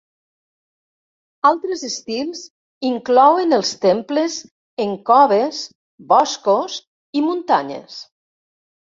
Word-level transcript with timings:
Altres 1.47 1.81
estils 1.89 2.39
inclouen 2.91 3.53
els 3.57 3.73
temples 3.83 4.37
en 4.85 4.95
coves, 5.09 5.59
boscos 6.15 6.79
i 7.21 7.23
muntanyes. 7.27 7.99